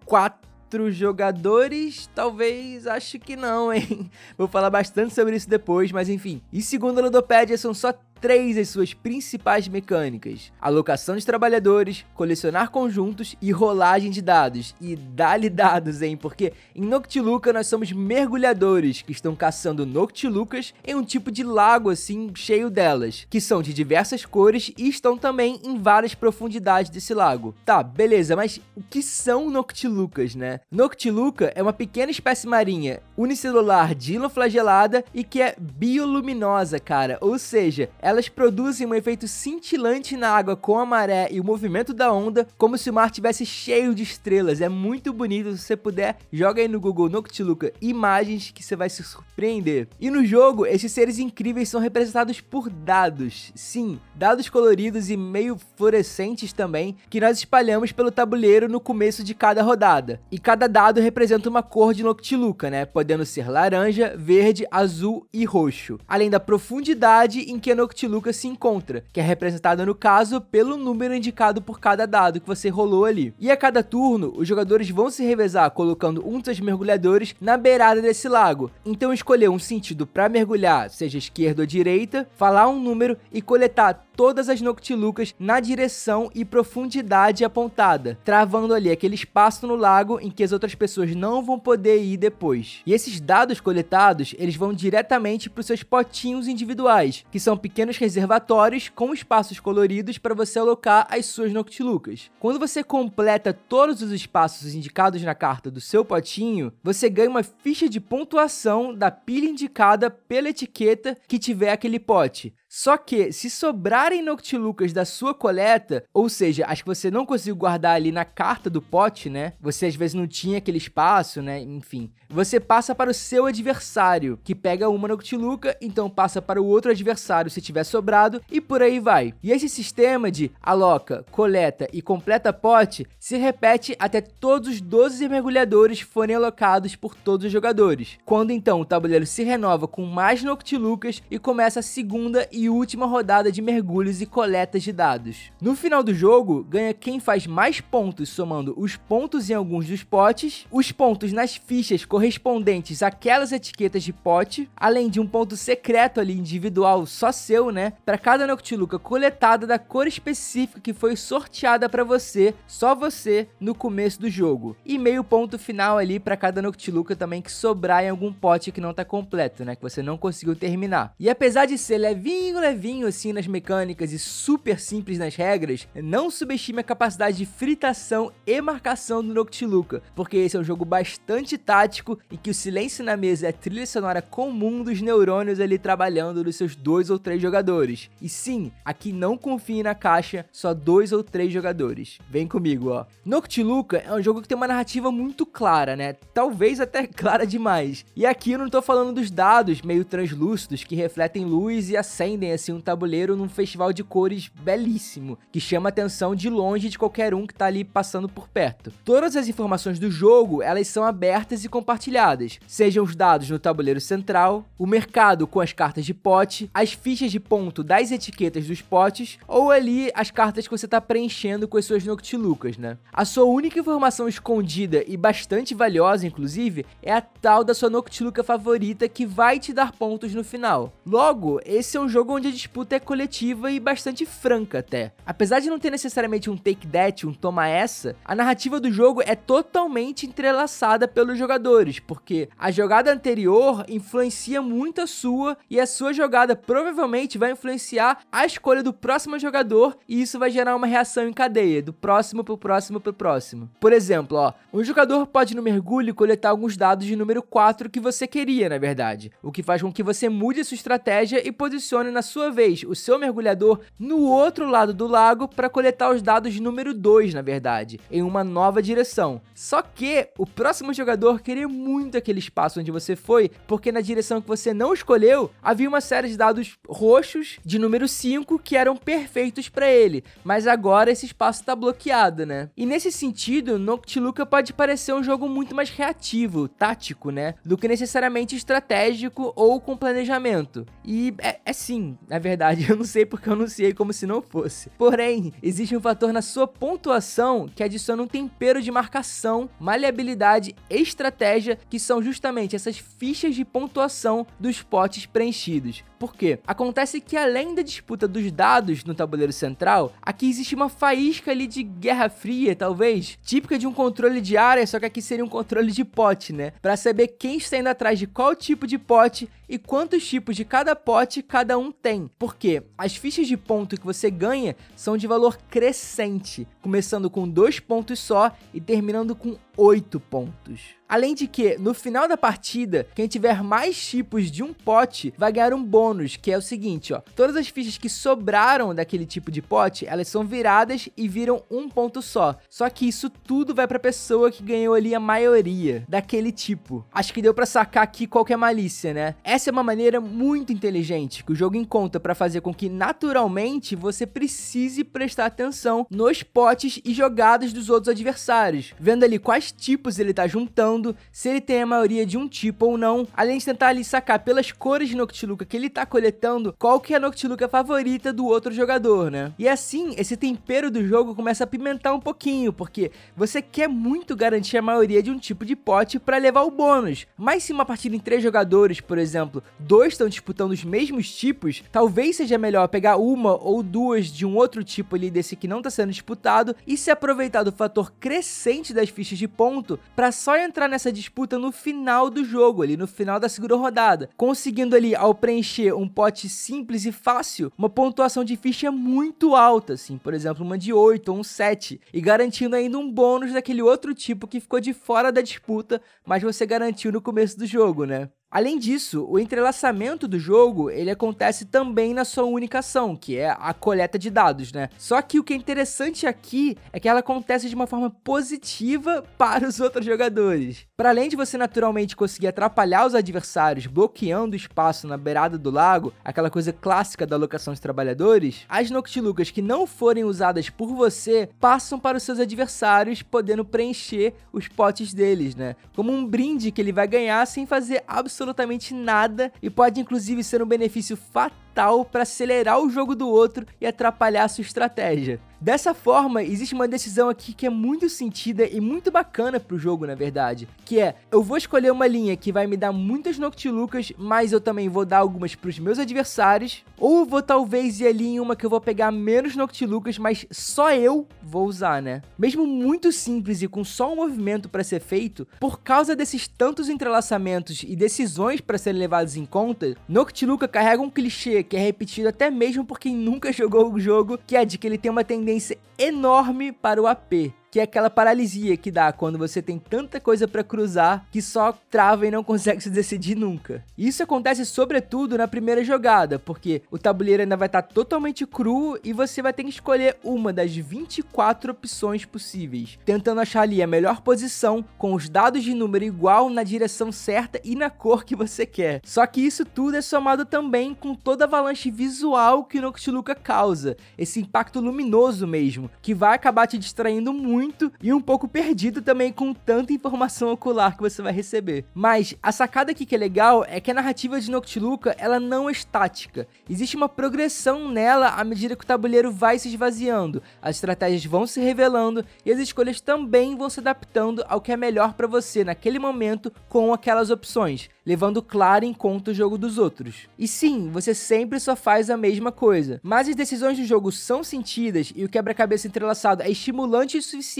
4 0.04 0.51
quatro 0.72 0.90
jogadores? 0.90 2.08
Talvez, 2.14 2.86
acho 2.86 3.18
que 3.18 3.36
não, 3.36 3.70
hein? 3.70 4.10
Vou 4.38 4.48
falar 4.48 4.70
bastante 4.70 5.12
sobre 5.12 5.36
isso 5.36 5.48
depois, 5.48 5.92
mas 5.92 6.08
enfim. 6.08 6.40
E 6.50 6.62
segundo 6.62 6.98
a 6.98 7.02
Ludopédia, 7.02 7.58
são 7.58 7.74
só 7.74 7.92
três 8.22 8.56
as 8.56 8.68
suas 8.68 8.94
principais 8.94 9.66
mecânicas: 9.66 10.52
alocação 10.60 11.16
de 11.16 11.26
trabalhadores, 11.26 12.06
colecionar 12.14 12.70
conjuntos 12.70 13.36
e 13.42 13.50
rolagem 13.50 14.10
de 14.10 14.22
dados. 14.22 14.74
E 14.80 14.94
dá-lhe 14.94 15.50
dados, 15.50 16.00
hein? 16.00 16.16
Porque 16.16 16.52
em 16.74 16.82
Noctiluca 16.82 17.52
nós 17.52 17.66
somos 17.66 17.90
mergulhadores 17.90 19.02
que 19.02 19.12
estão 19.12 19.34
caçando 19.34 19.84
Noctilucas 19.84 20.72
em 20.86 20.94
um 20.94 21.02
tipo 21.02 21.30
de 21.32 21.42
lago 21.42 21.90
assim 21.90 22.30
cheio 22.34 22.70
delas, 22.70 23.26
que 23.28 23.40
são 23.40 23.60
de 23.60 23.74
diversas 23.74 24.24
cores 24.24 24.72
e 24.78 24.88
estão 24.88 25.18
também 25.18 25.60
em 25.64 25.76
várias 25.76 26.14
profundidades 26.14 26.90
desse 26.90 27.12
lago. 27.12 27.54
Tá, 27.64 27.82
beleza, 27.82 28.36
mas 28.36 28.60
o 28.76 28.82
que 28.82 29.02
são 29.02 29.50
Noctilucas, 29.50 30.36
né? 30.36 30.60
Noctiluca 30.70 31.52
é 31.56 31.62
uma 31.62 31.72
pequena 31.72 32.12
espécie 32.12 32.46
marinha 32.46 33.02
unicelular 33.16 33.94
dinoflagelada 33.94 35.04
e 35.12 35.24
que 35.24 35.40
é 35.40 35.54
bioluminosa, 35.58 36.78
cara. 36.78 37.18
Ou 37.20 37.38
seja, 37.38 37.88
ela 38.00 38.11
elas 38.12 38.28
produzem 38.28 38.86
um 38.86 38.94
efeito 38.94 39.26
cintilante 39.26 40.18
na 40.18 40.28
água 40.28 40.54
com 40.54 40.78
a 40.78 40.84
maré 40.84 41.28
e 41.30 41.40
o 41.40 41.44
movimento 41.44 41.94
da 41.94 42.12
onda, 42.12 42.46
como 42.58 42.76
se 42.76 42.90
o 42.90 42.92
mar 42.92 43.10
tivesse 43.10 43.46
cheio 43.46 43.94
de 43.94 44.02
estrelas. 44.02 44.60
É 44.60 44.68
muito 44.68 45.14
bonito, 45.14 45.52
se 45.52 45.58
você 45.62 45.76
puder, 45.76 46.18
joga 46.30 46.60
aí 46.60 46.68
no 46.68 46.78
Google 46.78 47.08
Noctiluca 47.08 47.72
imagens 47.80 48.50
que 48.50 48.62
você 48.62 48.76
vai 48.76 48.90
se 48.90 49.02
surpreender. 49.02 49.88
E 49.98 50.10
no 50.10 50.26
jogo, 50.26 50.66
esses 50.66 50.92
seres 50.92 51.18
incríveis 51.18 51.70
são 51.70 51.80
representados 51.80 52.38
por 52.38 52.68
dados. 52.68 53.50
Sim, 53.54 53.98
dados 54.14 54.50
coloridos 54.50 55.08
e 55.08 55.16
meio 55.16 55.58
fluorescentes 55.76 56.52
também, 56.52 56.94
que 57.08 57.20
nós 57.20 57.38
espalhamos 57.38 57.92
pelo 57.92 58.10
tabuleiro 58.10 58.68
no 58.68 58.78
começo 58.78 59.24
de 59.24 59.34
cada 59.34 59.62
rodada. 59.62 60.20
E 60.30 60.38
cada 60.38 60.66
dado 60.66 61.00
representa 61.00 61.48
uma 61.48 61.62
cor 61.62 61.94
de 61.94 62.02
Noctiluca, 62.02 62.68
né? 62.68 62.84
Podendo 62.84 63.24
ser 63.24 63.48
laranja, 63.48 64.14
verde, 64.18 64.66
azul 64.70 65.26
e 65.32 65.46
roxo. 65.46 65.98
Além 66.06 66.28
da 66.28 66.38
profundidade 66.38 67.50
em 67.50 67.58
que 67.58 67.72
a 67.72 67.74
Noctiluca 67.74 68.01
Lucas 68.06 68.36
se 68.36 68.48
encontra, 68.48 69.04
que 69.12 69.20
é 69.20 69.22
representada 69.22 69.84
no 69.86 69.94
caso 69.94 70.40
pelo 70.40 70.76
número 70.76 71.14
indicado 71.14 71.60
por 71.60 71.80
cada 71.80 72.06
dado 72.06 72.40
que 72.40 72.46
você 72.46 72.68
rolou 72.68 73.04
ali. 73.04 73.34
E 73.38 73.50
a 73.50 73.56
cada 73.56 73.82
turno, 73.82 74.32
os 74.36 74.46
jogadores 74.46 74.88
vão 74.90 75.10
se 75.10 75.24
revezar 75.24 75.70
colocando 75.70 76.26
um 76.26 76.40
dos 76.40 76.60
mergulhadores 76.60 77.34
na 77.40 77.56
beirada 77.56 78.00
desse 78.00 78.28
lago. 78.28 78.70
Então 78.84 79.12
escolher 79.12 79.48
um 79.48 79.58
sentido 79.58 80.06
para 80.06 80.28
mergulhar, 80.28 80.90
seja 80.90 81.18
esquerda 81.18 81.62
ou 81.62 81.66
direita, 81.66 82.28
falar 82.36 82.68
um 82.68 82.80
número 82.80 83.16
e 83.32 83.40
coletar 83.40 84.04
todas 84.16 84.48
as 84.48 84.60
Noctilucas 84.60 85.34
na 85.38 85.60
direção 85.60 86.30
e 86.34 86.44
profundidade 86.44 87.44
apontada, 87.44 88.18
travando 88.24 88.74
ali 88.74 88.90
aquele 88.90 89.14
espaço 89.14 89.66
no 89.66 89.76
lago 89.76 90.18
em 90.20 90.30
que 90.30 90.42
as 90.44 90.52
outras 90.52 90.74
pessoas 90.74 91.14
não 91.14 91.42
vão 91.42 91.58
poder 91.58 92.02
ir 92.02 92.16
depois. 92.16 92.80
E 92.86 92.92
esses 92.92 93.20
dados 93.20 93.60
coletados, 93.60 94.34
eles 94.38 94.56
vão 94.56 94.72
diretamente 94.72 95.48
para 95.48 95.60
os 95.60 95.66
seus 95.66 95.82
potinhos 95.82 96.48
individuais, 96.48 97.24
que 97.30 97.40
são 97.40 97.56
pequenos 97.56 97.96
reservatórios 97.96 98.88
com 98.88 99.12
espaços 99.12 99.58
coloridos 99.58 100.18
para 100.18 100.34
você 100.34 100.58
alocar 100.58 101.06
as 101.10 101.26
suas 101.26 101.52
Noctilucas. 101.52 102.30
Quando 102.38 102.58
você 102.58 102.82
completa 102.82 103.52
todos 103.52 104.02
os 104.02 104.10
espaços 104.12 104.74
indicados 104.74 105.22
na 105.22 105.34
carta 105.34 105.70
do 105.70 105.80
seu 105.80 106.04
potinho, 106.04 106.72
você 106.82 107.08
ganha 107.08 107.30
uma 107.30 107.42
ficha 107.42 107.88
de 107.88 108.00
pontuação 108.00 108.94
da 108.94 109.10
pilha 109.10 109.48
indicada 109.48 110.10
pela 110.10 110.48
etiqueta 110.48 111.16
que 111.26 111.38
tiver 111.38 111.70
aquele 111.70 111.98
pote. 111.98 112.54
Só 112.74 112.96
que, 112.96 113.30
se 113.32 113.50
sobrarem 113.50 114.22
Noctilucas 114.22 114.94
da 114.94 115.04
sua 115.04 115.34
coleta, 115.34 116.04
ou 116.10 116.26
seja, 116.26 116.64
as 116.64 116.80
que 116.80 116.86
você 116.86 117.10
não 117.10 117.26
conseguiu 117.26 117.54
guardar 117.54 117.94
ali 117.94 118.10
na 118.10 118.24
carta 118.24 118.70
do 118.70 118.80
pote, 118.80 119.28
né? 119.28 119.52
Você 119.60 119.84
às 119.84 119.94
vezes 119.94 120.14
não 120.14 120.26
tinha 120.26 120.56
aquele 120.56 120.78
espaço, 120.78 121.42
né? 121.42 121.60
Enfim. 121.60 122.10
Você 122.30 122.58
passa 122.58 122.94
para 122.94 123.10
o 123.10 123.14
seu 123.14 123.44
adversário, 123.44 124.40
que 124.42 124.54
pega 124.54 124.88
uma 124.88 125.06
Noctiluca, 125.06 125.76
então 125.82 126.08
passa 126.08 126.40
para 126.40 126.62
o 126.62 126.66
outro 126.66 126.90
adversário 126.90 127.50
se 127.50 127.60
tiver 127.60 127.84
sobrado, 127.84 128.40
e 128.50 128.58
por 128.58 128.80
aí 128.80 128.98
vai. 128.98 129.34
E 129.42 129.52
esse 129.52 129.68
sistema 129.68 130.30
de 130.30 130.50
aloca, 130.62 131.26
coleta 131.30 131.86
e 131.92 132.00
completa 132.00 132.54
pote 132.54 133.06
se 133.20 133.36
repete 133.36 133.94
até 133.98 134.22
todos 134.22 134.70
os 134.70 134.80
12 134.80 135.28
mergulhadores 135.28 136.00
forem 136.00 136.36
alocados 136.36 136.96
por 136.96 137.14
todos 137.14 137.44
os 137.44 137.52
jogadores. 137.52 138.18
Quando 138.24 138.50
então 138.50 138.80
o 138.80 138.86
tabuleiro 138.86 139.26
se 139.26 139.42
renova 139.42 139.86
com 139.86 140.06
mais 140.06 140.42
Noctilucas 140.42 141.22
e 141.30 141.38
começa 141.38 141.80
a 141.80 141.82
segunda 141.82 142.48
e 142.50 142.61
e 142.62 142.70
última 142.70 143.06
rodada 143.06 143.50
de 143.50 143.60
mergulhos 143.60 144.22
e 144.22 144.26
coletas 144.26 144.84
de 144.84 144.92
dados. 144.92 145.50
No 145.60 145.74
final 145.74 146.00
do 146.00 146.14
jogo, 146.14 146.62
ganha 146.62 146.94
quem 146.94 147.18
faz 147.18 147.44
mais 147.44 147.80
pontos 147.80 148.28
somando 148.28 148.72
os 148.76 148.94
pontos 148.94 149.50
em 149.50 149.54
alguns 149.54 149.88
dos 149.88 150.04
potes, 150.04 150.64
os 150.70 150.92
pontos 150.92 151.32
nas 151.32 151.56
fichas 151.56 152.04
correspondentes 152.04 153.02
àquelas 153.02 153.50
etiquetas 153.50 154.04
de 154.04 154.12
pote, 154.12 154.70
além 154.76 155.10
de 155.10 155.18
um 155.18 155.26
ponto 155.26 155.56
secreto 155.56 156.20
ali 156.20 156.38
individual 156.38 157.04
só 157.04 157.32
seu, 157.32 157.72
né, 157.72 157.94
para 158.04 158.16
cada 158.16 158.46
Noctiluca 158.46 158.96
coletada 158.96 159.66
da 159.66 159.76
cor 159.76 160.06
específica 160.06 160.78
que 160.78 160.92
foi 160.92 161.16
sorteada 161.16 161.88
para 161.88 162.04
você, 162.04 162.54
só 162.68 162.94
você 162.94 163.48
no 163.58 163.74
começo 163.74 164.20
do 164.20 164.30
jogo. 164.30 164.76
E 164.86 164.98
meio 164.98 165.24
ponto 165.24 165.58
final 165.58 165.98
ali 165.98 166.20
para 166.20 166.36
cada 166.36 166.62
Noctiluca 166.62 167.16
também 167.16 167.42
que 167.42 167.50
sobrar 167.50 168.04
em 168.04 168.10
algum 168.10 168.32
pote 168.32 168.70
que 168.70 168.80
não 168.80 168.94
tá 168.94 169.04
completo, 169.04 169.64
né, 169.64 169.74
que 169.74 169.82
você 169.82 170.00
não 170.00 170.16
conseguiu 170.16 170.54
terminar. 170.54 171.12
E 171.18 171.28
apesar 171.28 171.66
de 171.66 171.76
ser 171.76 171.98
levinho, 171.98 172.51
levinho 172.60 173.06
assim 173.06 173.32
nas 173.32 173.46
mecânicas 173.46 174.12
e 174.12 174.18
super 174.18 174.78
simples 174.78 175.18
nas 175.18 175.36
regras, 175.36 175.86
não 175.94 176.30
subestime 176.30 176.80
a 176.80 176.84
capacidade 176.84 177.36
de 177.36 177.46
fritação 177.46 178.32
e 178.46 178.60
marcação 178.60 179.22
do 179.22 179.32
Noctiluca, 179.32 180.02
porque 180.14 180.36
esse 180.36 180.56
é 180.56 180.60
um 180.60 180.64
jogo 180.64 180.84
bastante 180.84 181.56
tático 181.58 182.18
e 182.30 182.36
que 182.36 182.50
o 182.50 182.54
silêncio 182.54 183.04
na 183.04 183.16
mesa 183.16 183.48
é 183.48 183.52
trilha 183.52 183.86
sonora 183.86 184.22
comum 184.22 184.82
dos 184.82 185.00
neurônios 185.00 185.60
ali 185.60 185.78
trabalhando 185.78 186.44
nos 186.44 186.56
seus 186.56 186.74
dois 186.74 187.10
ou 187.10 187.18
três 187.18 187.40
jogadores. 187.40 188.10
E 188.20 188.28
sim, 188.28 188.72
aqui 188.84 189.12
não 189.12 189.36
confie 189.36 189.82
na 189.82 189.94
caixa, 189.94 190.46
só 190.52 190.74
dois 190.74 191.12
ou 191.12 191.22
três 191.22 191.52
jogadores. 191.52 192.18
Vem 192.28 192.46
comigo, 192.46 192.90
ó. 192.90 193.06
Noctiluca 193.24 193.98
é 193.98 194.12
um 194.12 194.22
jogo 194.22 194.42
que 194.42 194.48
tem 194.48 194.56
uma 194.56 194.68
narrativa 194.68 195.10
muito 195.10 195.46
clara, 195.46 195.96
né? 195.96 196.14
Talvez 196.34 196.80
até 196.80 197.06
clara 197.08 197.46
demais. 197.46 198.04
E 198.16 198.26
aqui 198.26 198.52
eu 198.52 198.58
não 198.58 198.68
tô 198.68 198.82
falando 198.82 199.12
dos 199.12 199.30
dados 199.30 199.82
meio 199.82 200.04
translúcidos 200.04 200.84
que 200.84 200.94
refletem 200.94 201.44
luz 201.44 201.90
e 201.90 201.96
acendem 201.96 202.41
assim 202.50 202.72
um 202.72 202.80
tabuleiro 202.80 203.36
num 203.36 203.48
festival 203.48 203.92
de 203.92 204.02
cores 204.02 204.50
belíssimo, 204.62 205.38
que 205.52 205.60
chama 205.60 205.88
a 205.88 205.90
atenção 205.90 206.34
de 206.34 206.48
longe 206.48 206.88
de 206.88 206.98
qualquer 206.98 207.34
um 207.34 207.46
que 207.46 207.54
tá 207.54 207.66
ali 207.66 207.84
passando 207.84 208.28
por 208.28 208.48
perto. 208.48 208.90
Todas 209.04 209.36
as 209.36 209.46
informações 209.46 209.98
do 209.98 210.10
jogo, 210.10 210.62
elas 210.62 210.88
são 210.88 211.04
abertas 211.04 211.64
e 211.64 211.68
compartilhadas, 211.68 212.58
sejam 212.66 213.04
os 213.04 213.14
dados 213.14 213.50
no 213.50 213.58
tabuleiro 213.58 214.00
central, 214.00 214.64
o 214.78 214.86
mercado 214.86 215.46
com 215.46 215.60
as 215.60 215.72
cartas 215.72 216.04
de 216.04 216.14
pote, 216.14 216.70
as 216.72 216.92
fichas 216.92 217.30
de 217.30 217.38
ponto 217.38 217.84
das 217.84 218.10
etiquetas 218.10 218.66
dos 218.66 218.80
potes, 218.80 219.38
ou 219.46 219.70
ali 219.70 220.10
as 220.14 220.30
cartas 220.30 220.66
que 220.66 220.76
você 220.76 220.88
tá 220.88 221.00
preenchendo 221.00 221.68
com 221.68 221.76
as 221.76 221.84
suas 221.84 222.04
Noctilucas, 222.04 222.78
né? 222.78 222.96
A 223.12 223.24
sua 223.24 223.44
única 223.44 223.78
informação 223.78 224.26
escondida 224.26 225.04
e 225.06 225.16
bastante 225.16 225.74
valiosa, 225.74 226.26
inclusive, 226.26 226.86
é 227.02 227.12
a 227.12 227.20
tal 227.20 227.62
da 227.62 227.74
sua 227.74 227.90
Noctiluca 227.90 228.42
favorita 228.42 229.08
que 229.08 229.26
vai 229.26 229.58
te 229.58 229.72
dar 229.72 229.92
pontos 229.92 230.34
no 230.34 230.42
final. 230.42 230.92
Logo, 231.04 231.60
esse 231.64 231.96
é 231.96 232.00
um 232.00 232.08
jogo 232.08 232.31
onde 232.32 232.48
a 232.48 232.52
disputa 232.52 232.96
é 232.96 233.00
coletiva 233.00 233.70
e 233.70 233.78
bastante 233.78 234.24
franca 234.26 234.78
até. 234.78 235.12
Apesar 235.24 235.60
de 235.60 235.70
não 235.70 235.78
ter 235.78 235.90
necessariamente 235.90 236.50
um 236.50 236.56
take 236.56 236.86
that, 236.86 237.26
um 237.26 237.32
toma 237.32 237.68
essa, 237.68 238.16
a 238.24 238.34
narrativa 238.34 238.80
do 238.80 238.90
jogo 238.90 239.22
é 239.24 239.34
totalmente 239.34 240.26
entrelaçada 240.26 241.06
pelos 241.06 241.38
jogadores, 241.38 241.98
porque 241.98 242.48
a 242.58 242.70
jogada 242.70 243.12
anterior 243.12 243.84
influencia 243.88 244.62
muito 244.62 245.00
a 245.00 245.06
sua 245.06 245.56
e 245.68 245.78
a 245.78 245.86
sua 245.86 246.12
jogada 246.12 246.56
provavelmente 246.56 247.38
vai 247.38 247.52
influenciar 247.52 248.20
a 248.30 248.46
escolha 248.46 248.82
do 248.82 248.92
próximo 248.92 249.38
jogador 249.38 249.98
e 250.08 250.22
isso 250.22 250.38
vai 250.38 250.50
gerar 250.50 250.76
uma 250.76 250.86
reação 250.86 251.28
em 251.28 251.32
cadeia, 251.32 251.82
do 251.82 251.92
próximo 251.92 252.42
pro 252.42 252.56
próximo 252.56 253.00
pro 253.00 253.12
próximo. 253.12 253.70
Por 253.80 253.92
exemplo, 253.92 254.38
ó, 254.38 254.52
um 254.72 254.82
jogador 254.82 255.26
pode 255.26 255.54
no 255.54 255.62
mergulho 255.62 256.14
coletar 256.14 256.50
alguns 256.50 256.76
dados 256.76 257.06
de 257.06 257.16
número 257.16 257.42
4 257.42 257.90
que 257.90 258.00
você 258.00 258.26
queria, 258.26 258.68
na 258.68 258.78
verdade, 258.78 259.30
o 259.42 259.52
que 259.52 259.62
faz 259.62 259.82
com 259.82 259.92
que 259.92 260.02
você 260.02 260.28
mude 260.28 260.64
sua 260.64 260.74
estratégia 260.74 261.46
e 261.46 261.52
posicione 261.52 262.10
na 262.10 262.21
sua 262.22 262.50
vez 262.50 262.84
o 262.84 262.94
seu 262.94 263.18
mergulhador 263.18 263.80
no 263.98 264.22
outro 264.22 264.68
lado 264.68 264.94
do 264.94 265.06
lago 265.06 265.48
para 265.48 265.68
coletar 265.68 266.10
os 266.10 266.22
dados 266.22 266.58
número 266.58 266.94
2, 266.94 267.34
na 267.34 267.42
verdade, 267.42 268.00
em 268.10 268.22
uma 268.22 268.44
nova 268.44 268.82
direção. 268.82 269.40
Só 269.54 269.82
que 269.82 270.28
o 270.38 270.46
próximo 270.46 270.92
jogador 270.94 271.40
queria 271.40 271.68
muito 271.68 272.16
aquele 272.16 272.38
espaço 272.38 272.80
onde 272.80 272.90
você 272.90 273.16
foi, 273.16 273.50
porque 273.66 273.92
na 273.92 274.00
direção 274.00 274.40
que 274.40 274.48
você 274.48 274.72
não 274.72 274.94
escolheu, 274.94 275.50
havia 275.62 275.88
uma 275.88 276.00
série 276.00 276.28
de 276.28 276.36
dados 276.36 276.78
roxos 276.88 277.58
de 277.64 277.78
número 277.78 278.08
5 278.08 278.58
que 278.58 278.76
eram 278.76 278.96
perfeitos 278.96 279.68
para 279.68 279.90
ele, 279.90 280.24
mas 280.44 280.66
agora 280.66 281.10
esse 281.10 281.26
espaço 281.26 281.60
está 281.60 281.74
bloqueado, 281.74 282.46
né? 282.46 282.70
E 282.76 282.86
nesse 282.86 283.10
sentido, 283.10 283.78
Noctiluca 283.78 284.46
pode 284.46 284.72
parecer 284.72 285.12
um 285.12 285.22
jogo 285.22 285.48
muito 285.48 285.74
mais 285.74 285.90
reativo, 285.90 286.68
tático, 286.68 287.30
né, 287.30 287.54
do 287.64 287.76
que 287.76 287.88
necessariamente 287.88 288.56
estratégico 288.56 289.52
ou 289.56 289.80
com 289.80 289.96
planejamento. 289.96 290.86
E 291.04 291.34
é, 291.38 291.60
é 291.64 291.72
sim, 291.72 292.11
na 292.28 292.38
verdade, 292.38 292.86
eu 292.90 292.96
não 292.96 293.04
sei 293.04 293.24
porque 293.24 293.48
eu 293.48 293.52
anunciei 293.52 293.92
como 293.92 294.12
se 294.12 294.26
não 294.26 294.42
fosse. 294.42 294.90
Porém, 294.98 295.52
existe 295.62 295.96
um 295.96 296.00
fator 296.00 296.32
na 296.32 296.42
sua 296.42 296.66
pontuação 296.66 297.68
que 297.68 297.82
adiciona 297.82 298.22
um 298.22 298.26
tempero 298.26 298.80
de 298.80 298.90
marcação, 298.90 299.68
maleabilidade 299.78 300.74
e 300.88 301.00
estratégia, 301.00 301.78
que 301.88 301.98
são 301.98 302.22
justamente 302.22 302.76
essas 302.76 302.98
fichas 302.98 303.54
de 303.54 303.64
pontuação 303.64 304.46
dos 304.58 304.82
potes 304.82 305.26
preenchidos. 305.26 306.04
Por 306.22 306.36
quê? 306.36 306.60
Acontece 306.64 307.20
que 307.20 307.36
além 307.36 307.74
da 307.74 307.82
disputa 307.82 308.28
dos 308.28 308.52
dados 308.52 309.04
no 309.04 309.12
tabuleiro 309.12 309.52
central, 309.52 310.12
aqui 310.22 310.48
existe 310.48 310.72
uma 310.72 310.88
faísca 310.88 311.50
ali 311.50 311.66
de 311.66 311.82
guerra 311.82 312.28
fria, 312.28 312.76
talvez, 312.76 313.36
típica 313.42 313.76
de 313.76 313.88
um 313.88 313.92
controle 313.92 314.40
de 314.40 314.56
área, 314.56 314.86
só 314.86 315.00
que 315.00 315.06
aqui 315.06 315.20
seria 315.20 315.44
um 315.44 315.48
controle 315.48 315.90
de 315.90 316.04
pote, 316.04 316.52
né? 316.52 316.74
Para 316.80 316.96
saber 316.96 317.26
quem 317.26 317.56
está 317.56 317.76
indo 317.76 317.88
atrás 317.88 318.20
de 318.20 318.28
qual 318.28 318.54
tipo 318.54 318.86
de 318.86 318.98
pote 318.98 319.50
e 319.72 319.78
quantos 319.78 320.28
tipos 320.28 320.54
de 320.54 320.66
cada 320.66 320.94
pote 320.94 321.42
cada 321.42 321.78
um 321.78 321.90
tem. 321.90 322.30
Porque 322.38 322.82
as 322.98 323.16
fichas 323.16 323.46
de 323.46 323.56
ponto 323.56 323.98
que 323.98 324.04
você 324.04 324.30
ganha 324.30 324.76
são 324.94 325.16
de 325.16 325.26
valor 325.26 325.56
crescente, 325.70 326.68
começando 326.82 327.30
com 327.30 327.48
dois 327.48 327.80
pontos 327.80 328.18
só 328.18 328.52
e 328.74 328.82
terminando 328.82 329.34
com 329.34 329.56
oito 329.76 330.20
pontos. 330.20 330.80
Além 331.08 331.34
de 331.34 331.46
que, 331.46 331.76
no 331.76 331.92
final 331.92 332.26
da 332.26 332.38
partida, 332.38 333.06
quem 333.14 333.28
tiver 333.28 333.62
mais 333.62 334.02
tipos 334.02 334.50
de 334.50 334.62
um 334.62 334.72
pote 334.72 335.34
vai 335.36 335.52
ganhar 335.52 335.74
um 335.74 335.84
bônus, 335.84 336.36
que 336.36 336.50
é 336.50 336.56
o 336.56 336.62
seguinte, 336.62 337.12
ó. 337.12 337.20
Todas 337.36 337.54
as 337.54 337.68
fichas 337.68 337.98
que 337.98 338.08
sobraram 338.08 338.94
daquele 338.94 339.26
tipo 339.26 339.50
de 339.50 339.60
pote, 339.60 340.06
elas 340.06 340.28
são 340.28 340.42
viradas 340.42 341.10
e 341.14 341.28
viram 341.28 341.64
um 341.70 341.86
ponto 341.86 342.22
só. 342.22 342.56
Só 342.70 342.88
que 342.88 343.06
isso 343.06 343.28
tudo 343.28 343.74
vai 343.74 343.86
pra 343.86 343.98
pessoa 343.98 344.50
que 344.50 344.62
ganhou 344.62 344.94
ali 344.94 345.14
a 345.14 345.20
maioria 345.20 346.02
daquele 346.08 346.50
tipo. 346.50 347.04
Acho 347.12 347.34
que 347.34 347.42
deu 347.42 347.52
pra 347.52 347.66
sacar 347.66 348.04
aqui 348.04 348.26
qual 348.26 348.42
que 348.42 348.54
é 348.54 348.56
malícia, 348.56 349.12
né? 349.12 349.34
Essa 349.44 349.68
é 349.68 349.72
uma 349.72 349.82
maneira 349.82 350.18
muito 350.18 350.72
inteligente 350.72 351.44
que 351.44 351.52
o 351.52 351.56
jogo 351.56 351.76
encontra 351.76 352.18
para 352.18 352.34
fazer 352.34 352.62
com 352.62 352.72
que 352.72 352.88
naturalmente 352.88 353.94
você 353.94 354.26
precise 354.26 355.04
prestar 355.04 355.44
atenção 355.44 356.06
nos 356.10 356.42
potes 356.42 357.02
e 357.04 357.12
jogadas 357.12 357.70
dos 357.70 357.90
outros 357.90 358.08
adversários, 358.08 358.94
vendo 358.98 359.24
ali 359.24 359.38
quais 359.38 359.61
tipos 359.70 360.18
ele 360.18 360.32
tá 360.32 360.46
juntando 360.46 361.14
se 361.30 361.48
ele 361.48 361.60
tem 361.60 361.82
a 361.82 361.86
maioria 361.86 362.24
de 362.26 362.36
um 362.36 362.48
tipo 362.48 362.86
ou 362.86 362.98
não, 362.98 363.26
além 363.34 363.58
de 363.58 363.64
tentar 363.64 363.88
ali 363.88 364.02
sacar 364.02 364.40
pelas 364.40 364.72
cores 364.72 365.08
de 365.08 365.16
Noctiluca 365.16 365.64
que 365.64 365.76
ele 365.76 365.90
tá 365.90 366.04
coletando 366.04 366.74
qual 366.78 367.00
que 367.00 367.12
é 367.12 367.16
a 367.16 367.20
Noctiluca 367.20 367.68
favorita 367.68 368.32
do 368.32 368.46
outro 368.46 368.72
jogador, 368.72 369.30
né? 369.30 369.52
E 369.58 369.68
assim, 369.68 370.14
esse 370.16 370.36
tempero 370.36 370.90
do 370.90 371.06
jogo 371.06 371.34
começa 371.34 371.64
a 371.64 371.66
pimentar 371.66 372.14
um 372.14 372.20
pouquinho, 372.20 372.72
porque 372.72 373.10
você 373.36 373.60
quer 373.60 373.88
muito 373.88 374.34
garantir 374.34 374.78
a 374.78 374.82
maioria 374.82 375.22
de 375.22 375.30
um 375.30 375.38
tipo 375.38 375.64
de 375.64 375.76
pote 375.76 376.18
para 376.18 376.38
levar 376.38 376.62
o 376.62 376.70
bônus. 376.70 377.26
Mas 377.36 377.64
se 377.64 377.72
uma 377.72 377.84
partida 377.84 378.16
em 378.16 378.20
três 378.20 378.42
jogadores, 378.42 379.00
por 379.00 379.18
exemplo, 379.18 379.62
dois 379.78 380.14
estão 380.14 380.28
disputando 380.28 380.72
os 380.72 380.84
mesmos 380.84 381.34
tipos, 381.34 381.82
talvez 381.92 382.36
seja 382.36 382.58
melhor 382.58 382.88
pegar 382.88 383.16
uma 383.16 383.54
ou 383.54 383.82
duas 383.82 384.26
de 384.26 384.46
um 384.46 384.56
outro 384.56 384.82
tipo 384.82 385.16
ali 385.16 385.30
desse 385.30 385.56
que 385.56 385.68
não 385.68 385.82
tá 385.82 385.90
sendo 385.90 386.10
disputado 386.10 386.74
e 386.86 386.96
se 386.96 387.10
aproveitar 387.10 387.62
do 387.62 387.72
fator 387.72 388.12
crescente 388.18 388.94
das 388.94 389.08
fichas 389.08 389.38
de 389.38 389.48
ponto 389.52 389.98
para 390.16 390.32
só 390.32 390.56
entrar 390.56 390.88
nessa 390.88 391.12
disputa 391.12 391.58
no 391.58 391.70
final 391.70 392.30
do 392.30 392.44
jogo, 392.44 392.82
ali 392.82 392.96
no 392.96 393.06
final 393.06 393.38
da 393.38 393.48
segunda 393.48 393.76
rodada, 393.76 394.30
conseguindo 394.36 394.96
ali 394.96 395.14
ao 395.14 395.34
preencher 395.34 395.94
um 395.94 396.08
pote 396.08 396.48
simples 396.48 397.04
e 397.04 397.12
fácil, 397.12 397.72
uma 397.76 397.88
pontuação 397.90 398.42
de 398.44 398.56
ficha 398.56 398.90
muito 398.90 399.54
alta, 399.54 399.92
assim, 399.92 400.18
por 400.18 400.34
exemplo, 400.34 400.64
uma 400.64 400.78
de 400.78 400.92
8 400.92 401.28
ou 401.30 401.38
um 401.38 401.44
7, 401.44 402.00
e 402.12 402.20
garantindo 402.20 402.76
ainda 402.76 402.98
um 402.98 403.10
bônus 403.10 403.52
daquele 403.52 403.82
outro 403.82 404.14
tipo 404.14 404.48
que 404.48 404.60
ficou 404.60 404.80
de 404.80 404.92
fora 404.92 405.30
da 405.30 405.40
disputa, 405.40 406.00
mas 406.24 406.42
você 406.42 406.64
garantiu 406.64 407.12
no 407.12 407.20
começo 407.20 407.58
do 407.58 407.66
jogo, 407.66 408.04
né? 408.04 408.30
Além 408.52 408.78
disso, 408.78 409.26
o 409.30 409.38
entrelaçamento 409.38 410.28
do 410.28 410.38
jogo, 410.38 410.90
ele 410.90 411.10
acontece 411.10 411.64
também 411.64 412.12
na 412.12 412.22
sua 412.22 412.44
única 412.44 412.80
ação, 412.80 413.16
que 413.16 413.38
é 413.38 413.48
a 413.48 413.72
coleta 413.72 414.18
de 414.18 414.28
dados, 414.28 414.74
né? 414.74 414.90
Só 414.98 415.22
que 415.22 415.38
o 415.38 415.42
que 415.42 415.54
é 415.54 415.56
interessante 415.56 416.26
aqui 416.26 416.76
é 416.92 417.00
que 417.00 417.08
ela 417.08 417.20
acontece 417.20 417.66
de 417.66 417.74
uma 417.74 417.86
forma 417.86 418.10
positiva 418.10 419.24
para 419.38 419.66
os 419.66 419.80
outros 419.80 420.04
jogadores. 420.04 420.84
Para 420.94 421.08
além 421.08 421.30
de 421.30 421.36
você 421.36 421.56
naturalmente 421.56 422.14
conseguir 422.14 422.48
atrapalhar 422.48 423.06
os 423.06 423.14
adversários 423.14 423.86
bloqueando 423.86 424.54
espaço 424.54 425.06
na 425.06 425.16
beirada 425.16 425.56
do 425.56 425.70
lago, 425.70 426.12
aquela 426.22 426.50
coisa 426.50 426.74
clássica 426.74 427.26
da 427.26 427.36
alocação 427.36 427.72
de 427.72 427.80
trabalhadores, 427.80 428.66
as 428.68 428.90
Noctilucas 428.90 429.50
que 429.50 429.62
não 429.62 429.86
forem 429.86 430.24
usadas 430.24 430.68
por 430.68 430.94
você 430.94 431.48
passam 431.58 431.98
para 431.98 432.18
os 432.18 432.22
seus 432.22 432.38
adversários, 432.38 433.22
podendo 433.22 433.64
preencher 433.64 434.34
os 434.52 434.68
potes 434.68 435.14
deles, 435.14 435.56
né? 435.56 435.74
Como 435.96 436.12
um 436.12 436.26
brinde 436.26 436.70
que 436.70 436.82
ele 436.82 436.92
vai 436.92 437.08
ganhar 437.08 437.46
sem 437.46 437.64
fazer 437.64 438.04
absolutamente 438.06 438.41
absolutamente 438.42 438.92
nada 438.92 439.52
e 439.62 439.70
pode 439.70 440.00
inclusive 440.00 440.42
ser 440.42 440.62
um 440.62 440.66
benefício 440.66 441.16
fatal 441.16 441.61
para 442.10 442.22
acelerar 442.22 442.80
o 442.80 442.90
jogo 442.90 443.14
do 443.14 443.28
outro 443.28 443.66
e 443.80 443.86
atrapalhar 443.86 444.44
a 444.44 444.48
sua 444.48 444.62
estratégia. 444.62 445.40
Dessa 445.62 445.94
forma, 445.94 446.42
existe 446.42 446.74
uma 446.74 446.88
decisão 446.88 447.28
aqui 447.28 447.52
que 447.52 447.64
é 447.64 447.70
muito 447.70 448.08
sentida 448.08 448.66
e 448.66 448.80
muito 448.80 449.12
bacana 449.12 449.60
pro 449.60 449.78
jogo, 449.78 450.04
na 450.04 450.16
verdade, 450.16 450.68
que 450.84 450.98
é, 450.98 451.14
eu 451.30 451.40
vou 451.40 451.56
escolher 451.56 451.92
uma 451.92 452.04
linha 452.04 452.36
que 452.36 452.50
vai 452.50 452.66
me 452.66 452.76
dar 452.76 452.90
muitas 452.90 453.38
Noctilucas, 453.38 454.12
mas 454.18 454.50
eu 454.50 454.60
também 454.60 454.88
vou 454.88 455.04
dar 455.04 455.18
algumas 455.18 455.54
pros 455.54 455.78
meus 455.78 456.00
adversários, 456.00 456.84
ou 456.98 457.24
vou 457.24 457.40
talvez 457.40 458.00
ir 458.00 458.08
ali 458.08 458.26
em 458.26 458.40
uma 458.40 458.56
que 458.56 458.66
eu 458.66 458.70
vou 458.70 458.80
pegar 458.80 459.12
menos 459.12 459.54
Noctilucas, 459.54 460.18
mas 460.18 460.44
só 460.50 460.92
eu 460.92 461.28
vou 461.40 461.68
usar, 461.68 462.02
né? 462.02 462.22
Mesmo 462.36 462.66
muito 462.66 463.12
simples 463.12 463.62
e 463.62 463.68
com 463.68 463.84
só 463.84 464.12
um 464.12 464.16
movimento 464.16 464.68
para 464.68 464.82
ser 464.82 464.98
feito, 464.98 465.46
por 465.60 465.80
causa 465.80 466.16
desses 466.16 466.48
tantos 466.48 466.88
entrelaçamentos 466.88 467.84
e 467.84 467.94
decisões 467.94 468.60
para 468.60 468.78
serem 468.78 468.98
levados 468.98 469.36
em 469.36 469.46
conta, 469.46 469.94
Noctiluca 470.08 470.66
carrega 470.66 471.00
um 471.00 471.10
clichê 471.10 471.61
que 471.62 471.76
é 471.76 471.80
repetido 471.80 472.28
até 472.28 472.50
mesmo 472.50 472.84
por 472.84 472.98
quem 472.98 473.14
nunca 473.14 473.52
jogou 473.52 473.92
o 473.92 474.00
jogo, 474.00 474.38
que 474.46 474.56
é 474.56 474.64
de 474.64 474.78
que 474.78 474.86
ele 474.86 474.98
tem 474.98 475.10
uma 475.10 475.24
tendência 475.24 475.78
enorme 475.98 476.72
para 476.72 477.00
o 477.00 477.06
AP 477.06 477.52
que 477.72 477.80
é 477.80 477.84
aquela 477.84 478.10
paralisia 478.10 478.76
que 478.76 478.90
dá 478.90 479.10
quando 479.12 479.38
você 479.38 479.62
tem 479.62 479.78
tanta 479.78 480.20
coisa 480.20 480.46
para 480.46 480.62
cruzar 480.62 481.26
que 481.32 481.40
só 481.40 481.72
trava 481.90 482.26
e 482.26 482.30
não 482.30 482.44
consegue 482.44 482.82
se 482.82 482.90
decidir 482.90 483.34
nunca. 483.34 483.82
Isso 483.96 484.22
acontece 484.22 484.66
sobretudo 484.66 485.38
na 485.38 485.48
primeira 485.48 485.82
jogada, 485.82 486.38
porque 486.38 486.82
o 486.90 486.98
tabuleiro 486.98 487.42
ainda 487.42 487.56
vai 487.56 487.64
estar 487.64 487.80
tá 487.80 487.88
totalmente 487.88 488.44
cru 488.44 489.00
e 489.02 489.14
você 489.14 489.40
vai 489.40 489.54
ter 489.54 489.64
que 489.64 489.70
escolher 489.70 490.18
uma 490.22 490.52
das 490.52 490.76
24 490.76 491.72
opções 491.72 492.26
possíveis, 492.26 492.98
tentando 493.06 493.40
achar 493.40 493.62
ali 493.62 493.82
a 493.82 493.86
melhor 493.86 494.20
posição 494.20 494.84
com 494.98 495.14
os 495.14 495.30
dados 495.30 495.64
de 495.64 495.72
número 495.72 496.04
igual 496.04 496.50
na 496.50 496.62
direção 496.62 497.10
certa 497.10 497.58
e 497.64 497.74
na 497.74 497.88
cor 497.88 498.22
que 498.22 498.36
você 498.36 498.66
quer. 498.66 499.00
Só 499.02 499.26
que 499.26 499.40
isso 499.40 499.64
tudo 499.64 499.96
é 499.96 500.02
somado 500.02 500.44
também 500.44 500.92
com 500.92 501.14
toda 501.14 501.44
a 501.44 501.46
avalanche 501.46 501.90
visual 501.90 502.64
que 502.64 502.78
o 502.78 502.82
Noctiluca 502.82 503.34
causa, 503.34 503.96
esse 504.18 504.40
impacto 504.40 504.78
luminoso 504.78 505.46
mesmo, 505.46 505.90
que 506.02 506.12
vai 506.12 506.34
acabar 506.34 506.66
te 506.66 506.76
distraindo 506.76 507.32
muito 507.32 507.61
muito 507.62 507.92
e 508.02 508.12
um 508.12 508.20
pouco 508.20 508.48
perdido 508.48 509.00
também 509.00 509.32
com 509.32 509.54
tanta 509.54 509.92
informação 509.92 510.50
ocular 510.50 510.96
que 510.96 511.02
você 511.02 511.22
vai 511.22 511.32
receber. 511.32 511.84
Mas 511.94 512.34
a 512.42 512.50
sacada 512.50 512.90
aqui 512.90 513.06
que 513.06 513.14
é 513.14 513.18
legal 513.18 513.64
é 513.68 513.80
que 513.80 513.90
a 513.90 513.94
narrativa 513.94 514.40
de 514.40 514.50
Noctiluca 514.50 515.14
ela 515.16 515.38
não 515.38 515.68
é 515.68 515.72
estática. 515.72 516.48
Existe 516.68 516.96
uma 516.96 517.08
progressão 517.08 517.88
nela 517.88 518.30
à 518.30 518.42
medida 518.42 518.74
que 518.74 518.82
o 518.82 518.86
tabuleiro 518.86 519.30
vai 519.30 519.60
se 519.60 519.68
esvaziando, 519.68 520.42
as 520.60 520.76
estratégias 520.76 521.24
vão 521.24 521.46
se 521.46 521.60
revelando 521.60 522.24
e 522.44 522.50
as 522.50 522.58
escolhas 522.58 523.00
também 523.00 523.56
vão 523.56 523.70
se 523.70 523.78
adaptando 523.78 524.44
ao 524.48 524.60
que 524.60 524.72
é 524.72 524.76
melhor 524.76 525.14
para 525.14 525.28
você 525.28 525.62
naquele 525.62 526.00
momento 526.00 526.52
com 526.68 526.92
aquelas 526.92 527.30
opções 527.30 527.88
levando 528.04 528.42
claro 528.42 528.84
em 528.84 528.92
conta 528.92 529.30
o 529.30 529.34
jogo 529.34 529.56
dos 529.56 529.78
outros. 529.78 530.28
E 530.38 530.46
sim, 530.48 530.90
você 530.90 531.14
sempre 531.14 531.58
só 531.60 531.76
faz 531.76 532.10
a 532.10 532.16
mesma 532.16 532.50
coisa, 532.50 533.00
mas 533.02 533.28
as 533.28 533.34
decisões 533.34 533.78
do 533.78 533.84
jogo 533.84 534.10
são 534.10 534.42
sentidas 534.42 535.12
e 535.14 535.24
o 535.24 535.28
quebra-cabeça 535.28 535.86
entrelaçado 535.86 536.42
é 536.42 536.50
estimulante 536.50 537.16
o 537.16 537.22
suficiente 537.22 537.51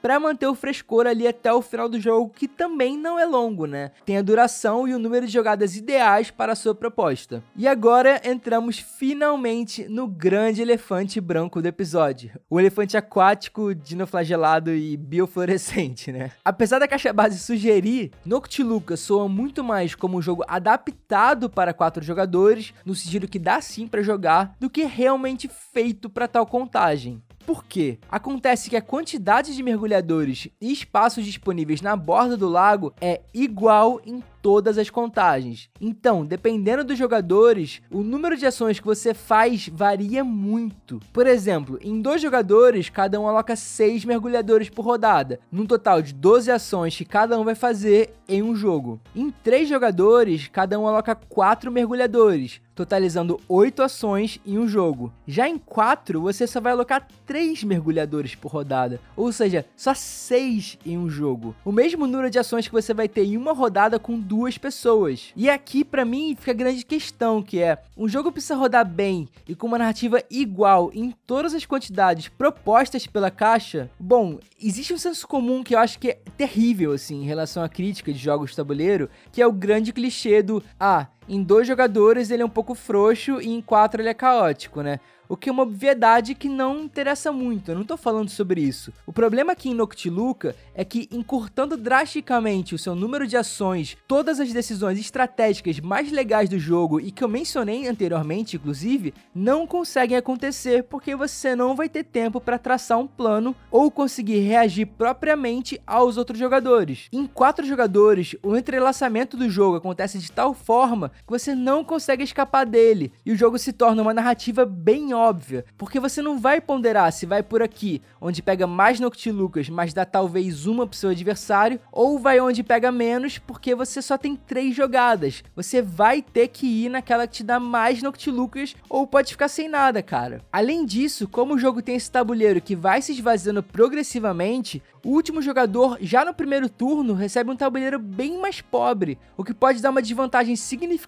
para 0.00 0.18
manter 0.18 0.46
o 0.46 0.54
frescor 0.54 1.06
ali 1.06 1.26
até 1.26 1.52
o 1.52 1.62
final 1.62 1.88
do 1.88 2.00
jogo, 2.00 2.32
que 2.34 2.48
também 2.48 2.96
não 2.96 3.18
é 3.18 3.24
longo, 3.24 3.66
né? 3.66 3.92
Tem 4.04 4.16
a 4.16 4.22
duração 4.22 4.86
e 4.88 4.94
o 4.94 4.98
número 4.98 5.26
de 5.26 5.32
jogadas 5.32 5.76
ideais 5.76 6.30
para 6.30 6.52
a 6.52 6.56
sua 6.56 6.74
proposta. 6.74 7.42
E 7.56 7.66
agora 7.66 8.20
entramos 8.24 8.78
finalmente 8.78 9.88
no 9.88 10.06
grande 10.06 10.62
elefante 10.62 11.20
branco 11.20 11.60
do 11.60 11.68
episódio, 11.68 12.30
o 12.48 12.58
elefante 12.58 12.96
aquático, 12.96 13.74
dinoflagelado 13.74 14.72
e 14.72 14.96
biofluorescente, 14.96 16.12
né? 16.12 16.30
Apesar 16.44 16.78
da 16.78 16.88
caixa 16.88 17.12
base 17.12 17.38
sugerir, 17.38 18.10
Noctiluca 18.24 18.96
soa 18.96 19.28
muito 19.28 19.62
mais 19.62 19.94
como 19.94 20.18
um 20.18 20.22
jogo 20.22 20.44
adaptado 20.46 21.50
para 21.50 21.74
quatro 21.74 22.04
jogadores, 22.04 22.72
no 22.84 22.94
sentido 22.94 23.28
que 23.28 23.38
dá 23.38 23.60
sim 23.60 23.86
para 23.86 24.02
jogar, 24.02 24.54
do 24.58 24.70
que 24.70 24.84
realmente 24.84 25.48
feito 25.72 26.08
para 26.08 26.28
tal 26.28 26.46
contagem. 26.46 27.22
Por 27.48 27.64
quê? 27.64 27.98
Acontece 28.10 28.68
que 28.68 28.76
a 28.76 28.82
quantidade 28.82 29.56
de 29.56 29.62
mergulhadores 29.62 30.48
e 30.60 30.70
espaços 30.70 31.24
disponíveis 31.24 31.80
na 31.80 31.96
borda 31.96 32.36
do 32.36 32.46
lago 32.46 32.92
é 33.00 33.22
igual 33.32 34.02
em 34.04 34.22
todas 34.48 34.78
as 34.78 34.88
contagens. 34.88 35.68
Então, 35.78 36.24
dependendo 36.24 36.82
dos 36.82 36.96
jogadores, 36.96 37.82
o 37.90 38.02
número 38.02 38.34
de 38.34 38.46
ações 38.46 38.80
que 38.80 38.86
você 38.86 39.12
faz 39.12 39.68
varia 39.68 40.24
muito. 40.24 41.00
Por 41.12 41.26
exemplo, 41.26 41.78
em 41.82 42.00
dois 42.00 42.22
jogadores, 42.22 42.88
cada 42.88 43.20
um 43.20 43.28
aloca 43.28 43.54
6 43.54 44.06
mergulhadores 44.06 44.70
por 44.70 44.86
rodada, 44.86 45.38
num 45.52 45.66
total 45.66 46.00
de 46.00 46.14
12 46.14 46.50
ações 46.50 46.96
que 46.96 47.04
cada 47.04 47.38
um 47.38 47.44
vai 47.44 47.54
fazer 47.54 48.14
em 48.26 48.42
um 48.42 48.56
jogo. 48.56 48.98
Em 49.14 49.30
três 49.30 49.68
jogadores, 49.68 50.48
cada 50.48 50.78
um 50.78 50.86
aloca 50.86 51.14
4 51.14 51.70
mergulhadores, 51.70 52.62
totalizando 52.74 53.40
8 53.48 53.82
ações 53.82 54.40
em 54.46 54.56
um 54.56 54.68
jogo. 54.68 55.12
Já 55.26 55.48
em 55.48 55.58
4, 55.58 56.20
você 56.20 56.46
só 56.46 56.60
vai 56.60 56.72
alocar 56.72 57.08
3 57.26 57.64
mergulhadores 57.64 58.34
por 58.34 58.52
rodada, 58.52 59.00
ou 59.16 59.32
seja, 59.32 59.66
só 59.76 59.92
6 59.92 60.78
em 60.86 60.96
um 60.96 61.10
jogo. 61.10 61.56
O 61.64 61.72
mesmo 61.72 62.06
número 62.06 62.30
de 62.30 62.38
ações 62.38 62.68
que 62.68 62.72
você 62.72 62.94
vai 62.94 63.08
ter 63.08 63.24
em 63.24 63.36
uma 63.36 63.52
rodada 63.52 63.98
com 63.98 64.18
duas 64.18 64.37
pessoas. 64.58 65.32
E 65.34 65.50
aqui, 65.50 65.84
para 65.84 66.04
mim, 66.04 66.36
fica 66.38 66.52
a 66.52 66.54
grande 66.54 66.84
questão, 66.84 67.42
que 67.42 67.60
é, 67.60 67.78
um 67.96 68.06
jogo 68.06 68.30
precisa 68.30 68.54
rodar 68.54 68.86
bem 68.86 69.28
e 69.48 69.54
com 69.54 69.66
uma 69.66 69.78
narrativa 69.78 70.22
igual 70.30 70.90
em 70.94 71.10
todas 71.26 71.54
as 71.54 71.66
quantidades 71.66 72.28
propostas 72.28 73.06
pela 73.06 73.30
caixa? 73.30 73.90
Bom, 73.98 74.38
existe 74.62 74.94
um 74.94 74.98
senso 74.98 75.26
comum 75.26 75.64
que 75.64 75.74
eu 75.74 75.78
acho 75.78 75.98
que 75.98 76.10
é 76.10 76.18
terrível, 76.36 76.92
assim, 76.92 77.22
em 77.22 77.26
relação 77.26 77.62
à 77.62 77.68
crítica 77.68 78.12
de 78.12 78.18
jogos 78.18 78.50
de 78.50 78.56
tabuleiro, 78.56 79.10
que 79.32 79.42
é 79.42 79.46
o 79.46 79.52
grande 79.52 79.92
clichê 79.92 80.42
do, 80.42 80.62
ah, 80.78 81.08
em 81.28 81.42
dois 81.42 81.66
jogadores 81.66 82.30
ele 82.30 82.42
é 82.42 82.46
um 82.46 82.50
pouco 82.50 82.74
frouxo 82.74 83.40
e 83.40 83.48
em 83.48 83.60
quatro 83.60 84.00
ele 84.00 84.08
é 84.08 84.14
caótico, 84.14 84.82
né? 84.82 85.00
o 85.28 85.36
que 85.36 85.48
é 85.48 85.52
uma 85.52 85.62
obviedade 85.62 86.34
que 86.34 86.48
não 86.48 86.80
interessa 86.80 87.30
muito, 87.30 87.70
eu 87.70 87.74
não 87.74 87.84
tô 87.84 87.96
falando 87.96 88.30
sobre 88.30 88.60
isso. 88.62 88.92
O 89.06 89.12
problema 89.12 89.52
aqui 89.52 89.68
em 89.68 89.74
Noctiluca 89.74 90.56
é 90.74 90.84
que, 90.84 91.08
encurtando 91.12 91.76
drasticamente 91.76 92.74
o 92.74 92.78
seu 92.78 92.94
número 92.94 93.26
de 93.26 93.36
ações, 93.36 93.96
todas 94.06 94.40
as 94.40 94.52
decisões 94.52 94.98
estratégicas 94.98 95.78
mais 95.80 96.10
legais 96.10 96.48
do 96.48 96.58
jogo 96.58 96.98
e 96.98 97.10
que 97.10 97.22
eu 97.22 97.28
mencionei 97.28 97.86
anteriormente, 97.86 98.56
inclusive, 98.56 99.12
não 99.34 99.66
conseguem 99.66 100.16
acontecer 100.16 100.84
porque 100.84 101.14
você 101.14 101.54
não 101.54 101.76
vai 101.76 101.88
ter 101.88 102.04
tempo 102.04 102.40
para 102.40 102.58
traçar 102.58 102.98
um 102.98 103.06
plano 103.06 103.54
ou 103.70 103.90
conseguir 103.90 104.38
reagir 104.38 104.86
propriamente 104.86 105.80
aos 105.86 106.16
outros 106.16 106.38
jogadores. 106.38 107.08
Em 107.12 107.26
quatro 107.26 107.66
jogadores, 107.66 108.34
o 108.42 108.56
entrelaçamento 108.56 109.36
do 109.36 109.50
jogo 109.50 109.76
acontece 109.76 110.18
de 110.18 110.32
tal 110.32 110.54
forma 110.54 111.12
que 111.26 111.32
você 111.32 111.54
não 111.54 111.84
consegue 111.84 112.22
escapar 112.22 112.64
dele 112.64 113.12
e 113.24 113.32
o 113.32 113.36
jogo 113.36 113.58
se 113.58 113.72
torna 113.72 114.02
uma 114.02 114.14
narrativa 114.14 114.64
bem 114.64 115.12
óbvia, 115.12 115.64
porque 115.76 116.00
você 116.00 116.22
não 116.22 116.38
vai 116.38 116.60
ponderar 116.60 117.12
se 117.12 117.26
vai 117.26 117.42
por 117.42 117.62
aqui, 117.62 118.00
onde 118.20 118.42
pega 118.42 118.66
mais 118.66 119.00
Noctilucas, 119.00 119.68
mas 119.68 119.92
dá 119.92 120.04
talvez 120.04 120.66
uma 120.66 120.86
pro 120.86 120.96
seu 120.96 121.10
adversário, 121.10 121.80
ou 121.92 122.18
vai 122.18 122.40
onde 122.40 122.62
pega 122.62 122.90
menos, 122.92 123.38
porque 123.38 123.74
você 123.74 124.00
só 124.00 124.16
tem 124.16 124.36
três 124.36 124.74
jogadas. 124.74 125.42
Você 125.54 125.82
vai 125.82 126.22
ter 126.22 126.48
que 126.48 126.66
ir 126.66 126.88
naquela 126.88 127.26
que 127.26 127.34
te 127.34 127.44
dá 127.44 127.60
mais 127.60 128.02
Noctilucas, 128.02 128.74
ou 128.88 129.06
pode 129.06 129.32
ficar 129.32 129.48
sem 129.48 129.68
nada, 129.68 130.02
cara. 130.02 130.42
Além 130.52 130.86
disso, 130.86 131.28
como 131.28 131.54
o 131.54 131.58
jogo 131.58 131.82
tem 131.82 131.96
esse 131.96 132.10
tabuleiro 132.10 132.60
que 132.60 132.76
vai 132.76 133.02
se 133.02 133.12
esvaziando 133.12 133.62
progressivamente, 133.62 134.82
o 135.04 135.10
último 135.10 135.42
jogador, 135.42 135.98
já 136.00 136.24
no 136.24 136.34
primeiro 136.34 136.68
turno, 136.68 137.14
recebe 137.14 137.50
um 137.50 137.56
tabuleiro 137.56 137.98
bem 137.98 138.38
mais 138.40 138.60
pobre, 138.60 139.18
o 139.36 139.44
que 139.44 139.54
pode 139.54 139.80
dar 139.80 139.90
uma 139.90 140.02
desvantagem 140.02 140.56
significativa 140.56 141.07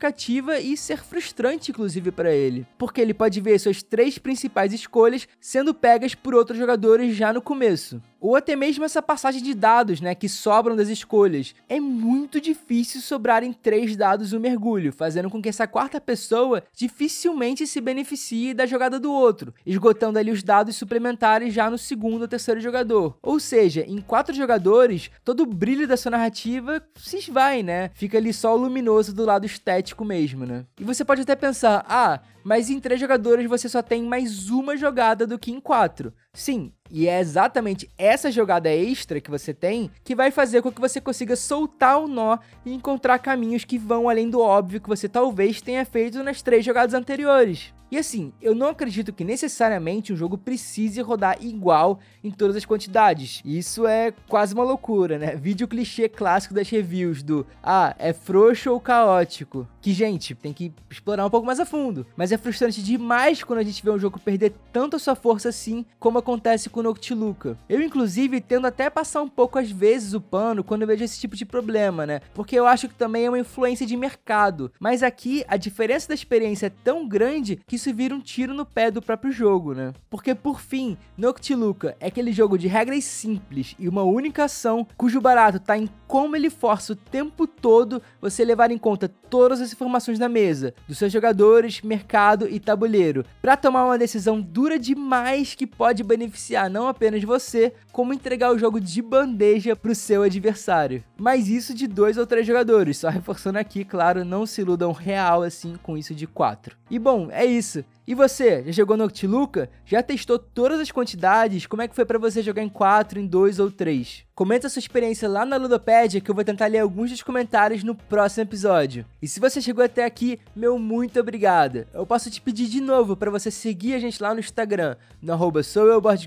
e 0.60 0.76
ser 0.76 0.98
frustrante, 0.98 1.70
inclusive, 1.70 2.10
para 2.10 2.32
ele, 2.32 2.66
porque 2.78 3.00
ele 3.00 3.14
pode 3.14 3.40
ver 3.40 3.58
suas 3.58 3.82
três 3.82 4.18
principais 4.18 4.72
escolhas 4.72 5.28
sendo 5.40 5.74
pegas 5.74 6.14
por 6.14 6.34
outros 6.34 6.58
jogadores 6.58 7.16
já 7.16 7.32
no 7.32 7.42
começo 7.42 8.00
ou 8.20 8.36
até 8.36 8.54
mesmo 8.54 8.84
essa 8.84 9.02
passagem 9.02 9.42
de 9.42 9.54
dados, 9.54 10.00
né, 10.00 10.14
que 10.14 10.28
sobram 10.28 10.76
das 10.76 10.88
escolhas. 10.88 11.54
É 11.68 11.80
muito 11.80 12.40
difícil 12.40 13.00
sobrarem 13.00 13.52
três 13.52 13.96
dados 13.96 14.32
no 14.32 14.40
mergulho, 14.40 14.92
fazendo 14.92 15.30
com 15.30 15.40
que 15.40 15.48
essa 15.48 15.66
quarta 15.66 16.00
pessoa 16.00 16.62
dificilmente 16.74 17.66
se 17.66 17.80
beneficie 17.80 18.54
da 18.54 18.66
jogada 18.66 19.00
do 19.00 19.12
outro, 19.12 19.54
esgotando 19.64 20.18
ali 20.18 20.30
os 20.30 20.42
dados 20.42 20.76
suplementares 20.76 21.54
já 21.54 21.70
no 21.70 21.78
segundo 21.78 22.22
ou 22.22 22.28
terceiro 22.28 22.60
jogador. 22.60 23.16
Ou 23.22 23.40
seja, 23.40 23.84
em 23.86 24.00
quatro 24.00 24.34
jogadores, 24.34 25.10
todo 25.24 25.42
o 25.42 25.46
brilho 25.46 25.88
da 25.88 25.96
sua 25.96 26.10
narrativa 26.10 26.82
se 26.96 27.16
esvai, 27.16 27.62
né? 27.62 27.90
Fica 27.94 28.18
ali 28.18 28.32
só 28.32 28.54
o 28.54 28.58
luminoso 28.58 29.14
do 29.14 29.24
lado 29.24 29.46
estético 29.46 30.04
mesmo, 30.04 30.44
né? 30.44 30.66
E 30.78 30.84
você 30.84 31.04
pode 31.04 31.22
até 31.22 31.34
pensar, 31.34 31.84
ah, 31.88 32.20
mas 32.44 32.70
em 32.70 32.80
três 32.80 33.00
jogadores 33.00 33.48
você 33.48 33.68
só 33.68 33.82
tem 33.82 34.02
mais 34.02 34.50
uma 34.50 34.76
jogada 34.76 35.26
do 35.26 35.38
que 35.38 35.50
em 35.50 35.60
quatro. 35.60 36.12
Sim, 36.32 36.72
e 36.90 37.08
é 37.08 37.20
exatamente 37.20 37.88
essa 37.96 38.30
jogada 38.30 38.68
extra 38.68 39.20
que 39.20 39.30
você 39.30 39.54
tem 39.54 39.90
que 40.02 40.14
vai 40.14 40.30
fazer 40.30 40.60
com 40.62 40.72
que 40.72 40.80
você 40.80 41.00
consiga 41.00 41.36
soltar 41.36 41.98
o 42.00 42.08
nó 42.08 42.38
e 42.64 42.72
encontrar 42.72 43.18
caminhos 43.18 43.64
que 43.64 43.78
vão 43.78 44.08
além 44.08 44.28
do 44.28 44.40
óbvio 44.40 44.80
que 44.80 44.88
você 44.88 45.08
talvez 45.08 45.60
tenha 45.60 45.84
feito 45.84 46.22
nas 46.22 46.42
três 46.42 46.64
jogadas 46.64 46.94
anteriores. 46.94 47.72
E 47.90 47.98
assim, 47.98 48.32
eu 48.40 48.54
não 48.54 48.68
acredito 48.68 49.12
que 49.12 49.24
necessariamente 49.24 50.12
um 50.12 50.16
jogo 50.16 50.38
precise 50.38 51.00
rodar 51.00 51.38
igual 51.40 51.98
em 52.22 52.30
todas 52.30 52.54
as 52.54 52.64
quantidades. 52.64 53.42
Isso 53.44 53.84
é 53.84 54.12
quase 54.28 54.54
uma 54.54 54.62
loucura, 54.62 55.18
né? 55.18 55.34
Vídeo 55.34 55.66
clichê 55.66 56.08
clássico 56.08 56.54
das 56.54 56.68
reviews 56.68 57.20
do 57.22 57.44
ah, 57.62 57.94
é 57.98 58.12
frouxo 58.12 58.70
ou 58.70 58.80
caótico. 58.80 59.66
Que, 59.80 59.92
gente, 59.92 60.36
tem 60.36 60.52
que 60.52 60.72
explorar 60.88 61.26
um 61.26 61.30
pouco 61.30 61.46
mais 61.46 61.58
a 61.58 61.66
fundo. 61.66 62.06
Mas 62.16 62.30
é 62.30 62.38
frustrante 62.38 62.80
demais 62.80 63.42
quando 63.42 63.58
a 63.58 63.64
gente 63.64 63.82
vê 63.82 63.90
um 63.90 63.98
jogo 63.98 64.20
perder 64.20 64.52
tanto 64.72 64.94
a 64.94 64.98
sua 64.98 65.16
força 65.16 65.48
assim, 65.48 65.84
como 65.98 66.18
acontece 66.18 66.70
com 66.70 66.80
o 66.80 66.82
Noctiluca. 66.84 67.58
Eu, 67.68 67.80
inclusive, 67.80 68.40
tendo 68.40 68.68
até 68.68 68.88
passar 68.88 69.20
um 69.22 69.28
pouco 69.28 69.58
às 69.58 69.70
vezes 69.70 70.14
o 70.14 70.20
pano 70.20 70.62
quando 70.62 70.86
vejo 70.86 71.02
esse 71.02 71.18
tipo 71.18 71.34
de 71.34 71.44
problema, 71.44 72.06
né? 72.06 72.20
Porque 72.34 72.56
eu 72.56 72.66
acho 72.66 72.88
que 72.88 72.94
também 72.94 73.24
é 73.24 73.30
uma 73.30 73.38
influência 73.38 73.84
de 73.84 73.96
mercado. 73.96 74.70
Mas 74.78 75.02
aqui, 75.02 75.44
a 75.48 75.56
diferença 75.56 76.06
da 76.06 76.14
experiência 76.14 76.66
é 76.66 76.72
tão 76.84 77.08
grande 77.08 77.58
que 77.66 77.79
isso 77.80 77.94
vira 77.94 78.14
um 78.14 78.20
tiro 78.20 78.52
no 78.52 78.66
pé 78.66 78.90
do 78.90 79.00
próprio 79.00 79.32
jogo, 79.32 79.72
né? 79.72 79.94
Porque, 80.10 80.34
por 80.34 80.60
fim, 80.60 80.98
Noctiluca 81.16 81.96
é 81.98 82.08
aquele 82.08 82.30
jogo 82.30 82.58
de 82.58 82.68
regras 82.68 83.04
simples 83.04 83.74
e 83.78 83.88
uma 83.88 84.02
única 84.02 84.44
ação, 84.44 84.86
cujo 84.98 85.20
barato 85.20 85.58
tá 85.58 85.78
em 85.78 85.88
como 86.06 86.36
ele 86.36 86.50
força 86.50 86.92
o 86.92 86.96
tempo 86.96 87.46
todo 87.46 88.02
você 88.20 88.44
levar 88.44 88.70
em 88.70 88.76
conta 88.76 89.08
todas 89.08 89.60
as 89.60 89.72
informações 89.72 90.18
na 90.18 90.28
mesa, 90.28 90.74
dos 90.86 90.98
seus 90.98 91.12
jogadores, 91.12 91.80
mercado 91.80 92.48
e 92.48 92.58
tabuleiro, 92.60 93.24
para 93.40 93.56
tomar 93.56 93.84
uma 93.84 93.96
decisão 93.96 94.40
dura 94.40 94.78
demais 94.78 95.54
que 95.54 95.66
pode 95.66 96.02
beneficiar 96.02 96.68
não 96.68 96.88
apenas 96.88 97.22
você, 97.22 97.72
como 97.92 98.12
entregar 98.12 98.52
o 98.52 98.58
jogo 98.58 98.80
de 98.80 99.00
bandeja 99.00 99.74
pro 99.74 99.94
seu 99.94 100.22
adversário. 100.22 101.02
Mas 101.16 101.48
isso 101.48 101.72
de 101.72 101.86
dois 101.86 102.18
ou 102.18 102.26
três 102.26 102.46
jogadores, 102.46 102.98
só 102.98 103.08
reforçando 103.08 103.58
aqui, 103.58 103.84
claro, 103.84 104.24
não 104.24 104.44
se 104.44 104.60
iludam 104.60 104.92
real 104.92 105.42
assim 105.42 105.76
com 105.82 105.96
isso 105.96 106.14
de 106.14 106.26
quatro. 106.26 106.79
E 106.90 106.98
bom, 106.98 107.28
é 107.30 107.46
isso. 107.46 107.84
E 108.04 108.14
você, 108.16 108.64
já 108.64 108.72
jogou 108.72 108.96
Noctiluca? 108.96 109.70
Já 109.86 110.02
testou 110.02 110.36
todas 110.36 110.80
as 110.80 110.90
quantidades? 110.90 111.64
Como 111.68 111.80
é 111.80 111.86
que 111.86 111.94
foi 111.94 112.04
para 112.04 112.18
você 112.18 112.42
jogar 112.42 112.60
em 112.60 112.68
4, 112.68 113.20
em 113.20 113.26
2 113.28 113.60
ou 113.60 113.70
3? 113.70 114.24
Comenta 114.34 114.68
sua 114.68 114.80
experiência 114.80 115.28
lá 115.28 115.44
na 115.46 115.56
Ludopédia 115.56 116.20
que 116.20 116.28
eu 116.28 116.34
vou 116.34 116.42
tentar 116.42 116.66
ler 116.66 116.80
alguns 116.80 117.10
dos 117.10 117.22
comentários 117.22 117.84
no 117.84 117.94
próximo 117.94 118.42
episódio. 118.42 119.06
E 119.22 119.28
se 119.28 119.38
você 119.38 119.60
chegou 119.60 119.84
até 119.84 120.04
aqui, 120.04 120.40
meu 120.56 120.76
muito 120.76 121.20
obrigado. 121.20 121.86
Eu 121.94 122.04
posso 122.04 122.28
te 122.28 122.40
pedir 122.40 122.66
de 122.66 122.80
novo 122.80 123.16
para 123.16 123.30
você 123.30 123.48
seguir 123.48 123.94
a 123.94 124.00
gente 124.00 124.20
lá 124.20 124.34
no 124.34 124.40
Instagram, 124.40 124.96
no 125.22 125.32
arroba 125.32 125.60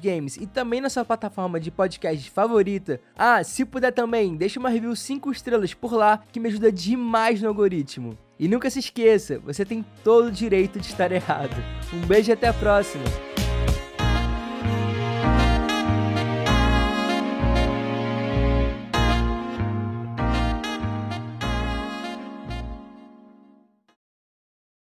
Games 0.01 0.37
e 0.37 0.47
também 0.47 0.79
na 0.79 0.89
sua 0.89 1.03
plataforma 1.03 1.59
de 1.59 1.69
podcast 1.69 2.31
favorita. 2.31 3.01
Ah, 3.17 3.43
se 3.43 3.65
puder 3.65 3.91
também, 3.91 4.37
deixa 4.37 4.57
uma 4.57 4.69
review 4.69 4.95
5 4.95 5.29
estrelas 5.29 5.73
por 5.73 5.93
lá 5.93 6.23
que 6.31 6.39
me 6.39 6.47
ajuda 6.47 6.71
demais 6.71 7.41
no 7.41 7.49
algoritmo. 7.49 8.17
E 8.39 8.47
nunca 8.47 8.69
se 8.69 8.79
esqueça, 8.79 9.39
você 9.39 9.63
tem 9.63 9.85
todo 10.03 10.27
o 10.27 10.31
direito 10.31 10.79
de 10.79 10.87
estar 10.87 11.11
errado. 11.11 11.55
Um 11.93 12.05
beijo 12.07 12.31
e 12.31 12.33
até 12.33 12.47
a 12.47 12.53
próxima! 12.53 13.32